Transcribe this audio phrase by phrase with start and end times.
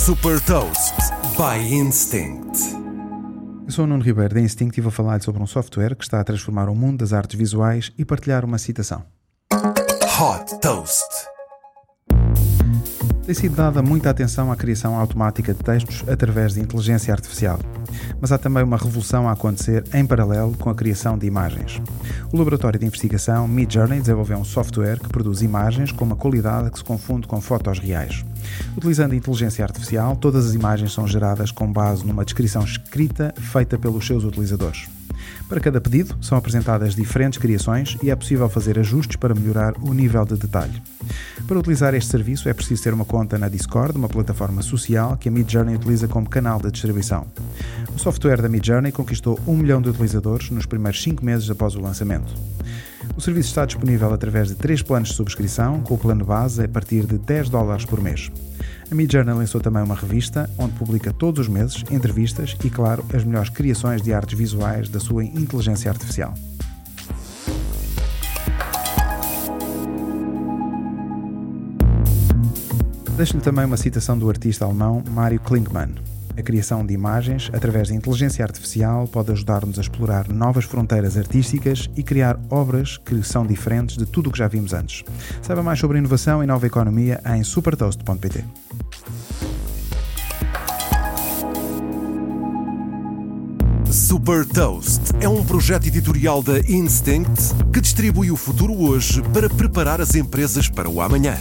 [0.00, 0.94] Super Toast
[1.36, 2.58] by Instinct.
[3.66, 6.18] Eu sou o Nuno Ribeiro da Instinct e vou falar sobre um software que está
[6.18, 9.04] a transformar o mundo das artes visuais e partilhar uma citação.
[9.52, 11.04] Hot Toast.
[13.30, 17.60] Tem sido dada muita atenção à criação automática de textos através de inteligência artificial.
[18.20, 21.80] Mas há também uma revolução a acontecer em paralelo com a criação de imagens.
[22.32, 26.78] O laboratório de investigação Midjourney desenvolveu um software que produz imagens com uma qualidade que
[26.78, 28.24] se confunde com fotos reais.
[28.76, 33.78] Utilizando a inteligência artificial, todas as imagens são geradas com base numa descrição escrita feita
[33.78, 34.88] pelos seus utilizadores.
[35.48, 39.94] Para cada pedido, são apresentadas diferentes criações e é possível fazer ajustes para melhorar o
[39.94, 40.82] nível de detalhe.
[41.50, 45.28] Para utilizar este serviço é preciso ter uma conta na Discord, uma plataforma social que
[45.28, 47.26] a Midjourney utiliza como canal de distribuição.
[47.92, 51.80] O software da Midjourney conquistou um milhão de utilizadores nos primeiros 5 meses após o
[51.80, 52.32] lançamento.
[53.16, 56.68] O serviço está disponível através de três planos de subscrição, com o plano base a
[56.68, 58.30] partir de 10 dólares por mês.
[58.88, 63.24] A Midjourney lançou também uma revista onde publica todos os meses entrevistas e, claro, as
[63.24, 66.32] melhores criações de artes visuais da sua inteligência artificial.
[73.20, 75.90] Deixo-lhe também uma citação do artista alemão Mario Klinkmann.
[76.38, 81.90] A criação de imagens através da inteligência artificial pode ajudar-nos a explorar novas fronteiras artísticas
[81.94, 85.04] e criar obras que são diferentes de tudo o que já vimos antes.
[85.42, 88.42] Saiba mais sobre inovação e nova economia em supertoast.pt.
[93.92, 100.00] Super Toast é um projeto editorial da Instinct que distribui o futuro hoje para preparar
[100.00, 101.36] as empresas para o amanhã.